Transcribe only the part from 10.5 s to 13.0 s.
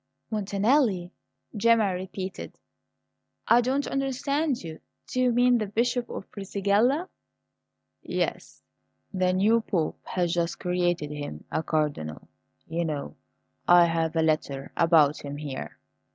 created him a Cardinal, you